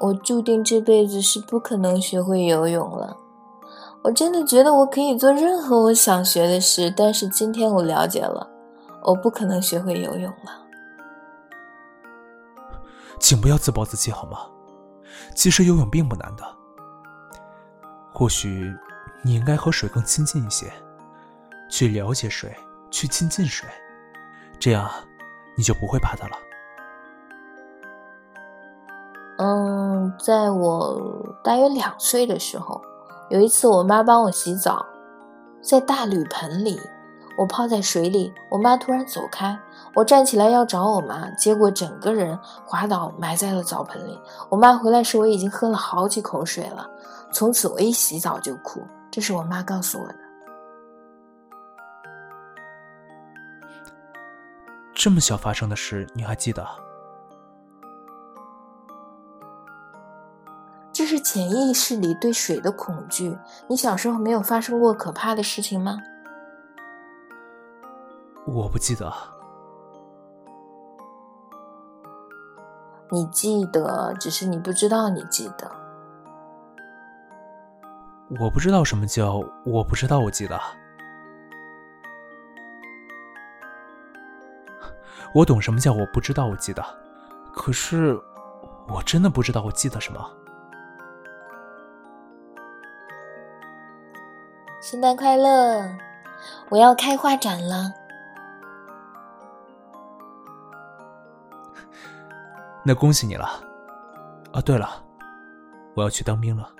[0.00, 3.16] 我注定这辈子是不可能学会游泳了。
[4.02, 8.48] 我真的觉得我可以做任何我想学的事，但是今天我了解了，
[9.02, 10.66] 我不可能学会游泳了。
[13.18, 14.38] 请不要自暴自弃好吗？
[15.34, 16.42] 其实游泳并不难的。
[18.10, 18.74] 或许
[19.22, 20.72] 你应该和水更亲近一些，
[21.70, 22.56] 去了解水，
[22.90, 23.68] 去亲近水，
[24.58, 24.90] 这样
[25.56, 26.36] 你就不会怕它了。
[30.22, 31.00] 在我
[31.42, 32.80] 大约两岁的时候，
[33.30, 34.84] 有一次我妈帮我洗澡，
[35.62, 36.78] 在大铝盆里，
[37.38, 39.58] 我泡在水里，我妈突然走开，
[39.94, 44.20] 我站起来要找我妈，结果整个人滑倒埋在了澡盆里。
[44.50, 46.88] 我妈回来时，我已经喝了好几口水了。
[47.32, 50.16] 从此我一洗澡就哭，这是我妈告诉我的。
[54.92, 56.66] 这么小发生的事，你还记得？
[61.20, 63.36] 是潜意识里对水的恐惧。
[63.68, 65.98] 你小时候没有发生过可怕的事情吗？
[68.46, 69.12] 我不记得。
[73.10, 75.70] 你记得，只是你不知道你记得。
[78.40, 80.58] 我不知道什么叫我不知道，我记得。
[85.34, 86.82] 我懂什么叫我不知道，我记得。
[87.52, 88.18] 可是，
[88.88, 90.39] 我真的不知道我记得什么。
[94.80, 95.86] 圣诞快乐！
[96.70, 97.92] 我要开画展了。
[102.82, 103.46] 那恭喜你了。
[104.52, 105.04] 啊，对了，
[105.94, 106.74] 我要去当兵了，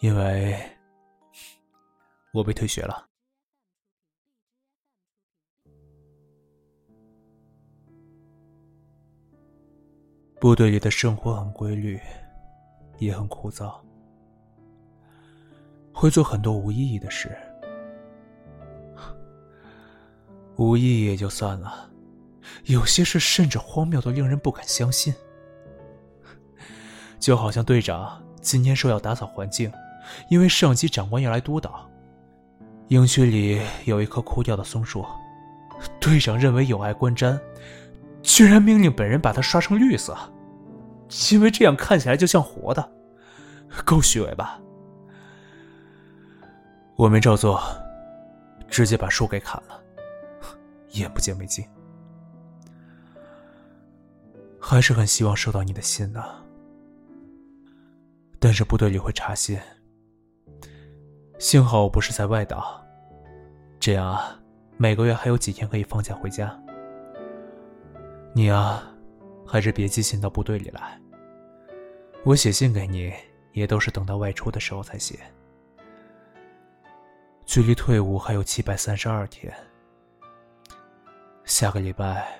[0.00, 0.54] 因为
[2.34, 3.06] 我被退学了。
[10.38, 11.98] 部队里的生活很规律，
[12.98, 13.74] 也很枯燥。
[16.00, 17.36] 会做很多无意义的事，
[20.56, 21.90] 无意义也就算了，
[22.64, 25.12] 有些事甚至荒谬的令人不敢相信。
[27.18, 29.70] 就好像队长今天说要打扫环境，
[30.30, 31.86] 因为上级长官要来督导。
[32.88, 35.04] 营区里有一棵枯掉的松树，
[36.00, 37.38] 队长认为有碍观瞻，
[38.22, 40.16] 居然命令本人把它刷成绿色，
[41.30, 42.90] 因为这样看起来就像活的，
[43.84, 44.58] 够虚伪吧？
[47.00, 47.58] 我没照做，
[48.68, 49.82] 直接把树给砍了，
[50.90, 51.66] 眼不见为净。
[54.60, 56.22] 还是很希望收到你的信呢，
[58.38, 59.58] 但是部队里会查信。
[61.38, 62.86] 幸好我不是在外岛，
[63.78, 64.38] 这样啊，
[64.76, 66.54] 每个月还有几天可以放假回家。
[68.34, 68.84] 你啊，
[69.46, 71.00] 还是别寄信到部队里来。
[72.24, 73.10] 我写信给你，
[73.52, 75.18] 也都是等到外出的时候才写。
[77.50, 79.52] 距离退伍还有七百三十二天，
[81.42, 82.38] 下个礼拜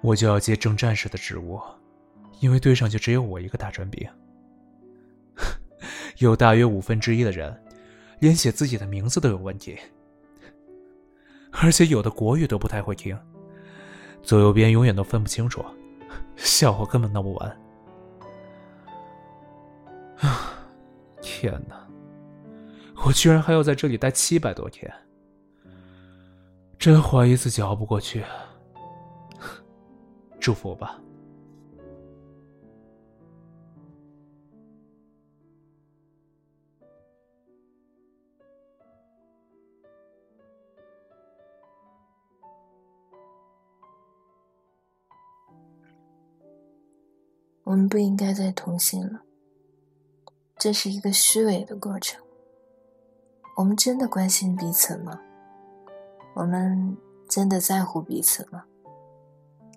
[0.00, 1.60] 我就要接正战士的职务，
[2.40, 4.08] 因为队上就只有我一个大专兵，
[6.16, 7.54] 有大约五分之一的人
[8.20, 9.78] 连写自己的名字都有问题，
[11.50, 13.14] 而且有的国语都不太会听，
[14.22, 15.62] 左右边永远都分不清楚，
[16.34, 17.60] 笑话根本闹不完。
[20.20, 20.64] 啊，
[21.20, 21.86] 天哪！
[23.04, 24.90] 我居然还要在这里待七百多天，
[26.78, 28.24] 真怀疑自己熬不过去。
[30.40, 30.98] 祝福我吧。
[47.64, 49.22] 我们不应该再通信了，
[50.56, 52.22] 这是一个虚伪的过程。
[53.54, 55.20] 我们真的关心彼此吗？
[56.34, 56.96] 我们
[57.28, 58.64] 真的在乎彼此吗？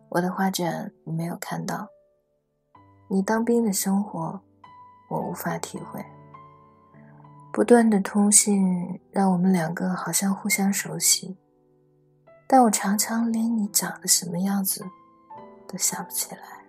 [0.10, 1.88] 我的画展你没有看到，
[3.10, 4.40] 你当兵的生活
[5.10, 6.04] 我无法体会。
[7.52, 11.38] 不断的通信让我们两个好像互相熟悉，
[12.48, 14.86] 但我常常连你长得什么样子
[15.68, 16.66] 都想不起来。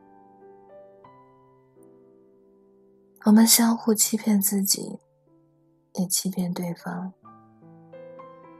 [3.25, 4.99] 我们相互欺骗自己。
[5.99, 7.13] 也欺骗对方。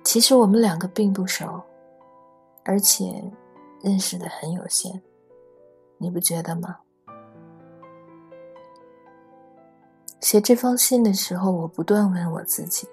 [0.05, 1.63] 其实我们两个并不熟，
[2.65, 3.25] 而且
[3.83, 5.03] 认识的很有限，
[5.99, 6.79] 你不觉得吗？
[10.21, 12.89] 写这封信的时候，我不断问我自己：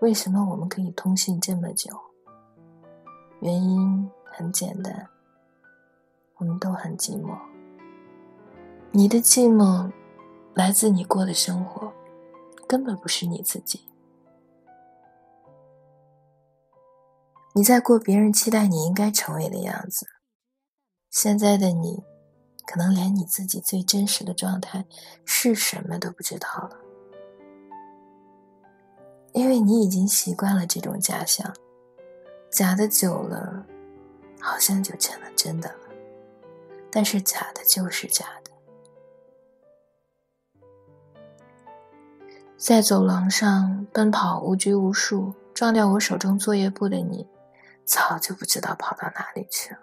[0.00, 1.90] 为什么我们可以通信这么久？
[3.40, 5.08] 原因很简单，
[6.36, 7.36] 我们都很寂寞。
[8.92, 9.90] 你的寂寞
[10.54, 11.92] 来自你过的生活，
[12.66, 13.88] 根本不是你自己。
[17.54, 20.06] 你在过别人期待你应该成为的样子，
[21.10, 22.02] 现在的你，
[22.66, 24.84] 可能连你自己最真实的状态
[25.24, 26.76] 是什么都不知道了，
[29.32, 31.50] 因为你已经习惯了这种假象，
[32.50, 33.64] 假的久了，
[34.38, 35.78] 好像就成了真的了。
[36.90, 38.45] 但是假的就是假的，
[42.56, 47.26] 在走廊上奔跑无拘无束，撞掉我手中作业簿的你。
[47.84, 49.80] 早就不知道跑到哪里去了。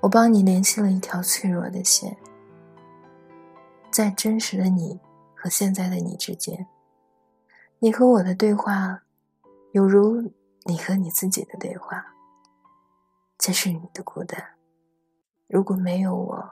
[0.00, 2.16] 我帮你联系了一条脆弱的线，
[3.90, 5.00] 在真实的你
[5.34, 6.68] 和现在的你之间，
[7.80, 9.02] 你和我的对话，
[9.72, 12.14] 有如你和你自己的对话。
[13.36, 14.40] 这是你的孤单，
[15.48, 16.50] 如果没有我，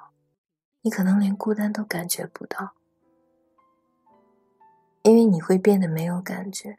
[0.83, 2.73] 你可能连孤单都感觉不到，
[5.09, 6.77] 因为你会变得没有感觉。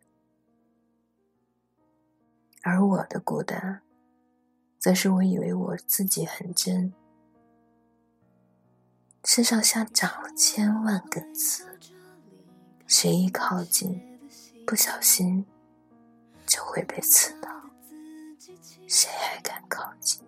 [2.61, 3.81] 而我的孤单，
[4.77, 6.93] 则是我以为我自己很真，
[9.23, 11.65] 身上像长了千万根刺，
[12.85, 13.99] 谁一靠近，
[14.63, 15.43] 不小心
[16.45, 17.49] 就会被刺到。
[18.87, 20.21] 谁还敢靠近？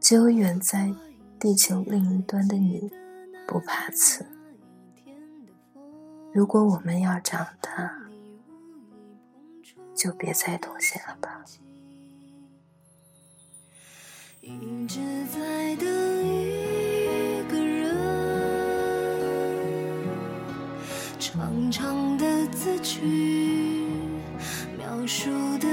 [0.00, 0.92] 只有远在
[1.38, 2.90] 地球另一端的你，
[3.46, 4.26] 不怕刺。
[6.36, 7.90] 如果我们要长大。
[9.94, 11.42] 就别再妥协了吧。
[14.42, 15.00] 一直
[15.32, 15.88] 在等
[16.26, 17.96] 一个人，
[21.18, 23.86] 长长的字句，
[24.76, 25.66] 描述的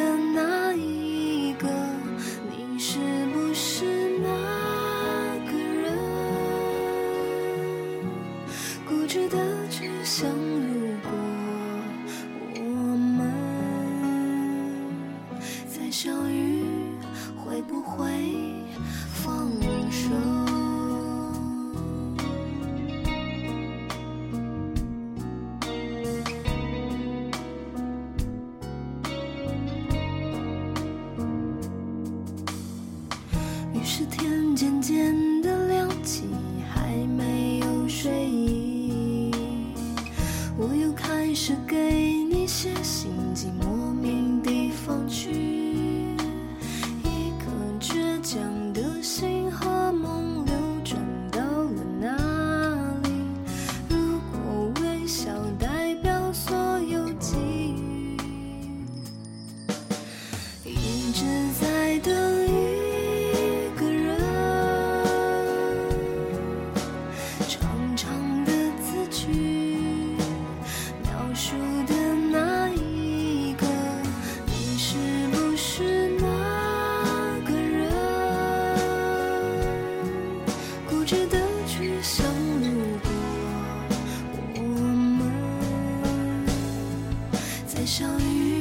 [87.85, 88.52] 相遇